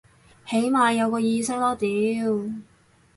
[0.47, 2.53] 起碼有個意識囉屌